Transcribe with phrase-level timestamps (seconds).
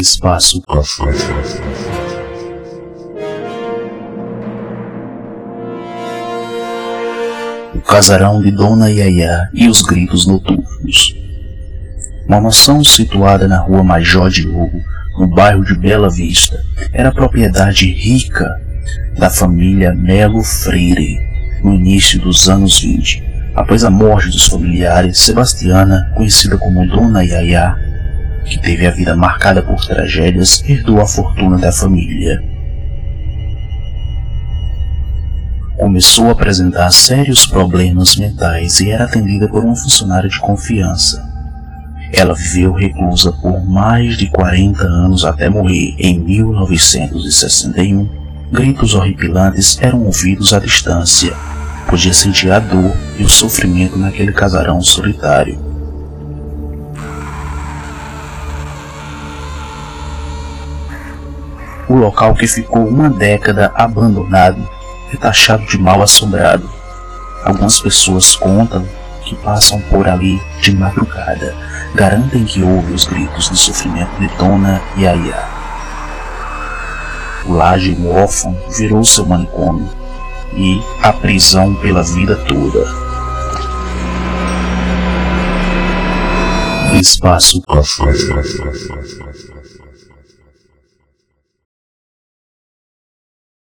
[0.00, 1.04] Espaço Café.
[7.74, 11.16] O casarão de Dona Yaya e os gritos noturnos.
[12.28, 14.82] Uma mansão situada na rua Major Diogo,
[15.18, 18.54] no bairro de Bela Vista, era propriedade rica
[19.16, 21.18] da família Melo Freire
[21.62, 23.24] no início dos anos 20.
[23.54, 27.85] Após a morte dos familiares, Sebastiana, conhecida como Dona Yaya,
[28.46, 32.42] que teve a vida marcada por tragédias, herdou a fortuna da família.
[35.76, 41.22] Começou a apresentar sérios problemas mentais e era atendida por uma funcionária de confiança.
[42.12, 48.08] Ela viveu reclusa por mais de 40 anos até morrer em 1961.
[48.50, 51.34] Gritos horripilantes eram ouvidos à distância.
[51.88, 55.65] Podia sentir a dor e o sofrimento naquele casarão solitário.
[61.88, 64.68] O local que ficou uma década abandonado
[65.12, 66.68] é taxado de mal assombrado.
[67.44, 68.84] Algumas pessoas contam
[69.24, 71.54] que passam por ali de madrugada,
[71.94, 75.44] garantem que ouvem os gritos de sofrimento de Dona Yaya.
[77.44, 79.88] O laje órfão virou seu manicômio
[80.54, 82.84] e a prisão pela vida toda.
[86.98, 89.55] Espaço Café.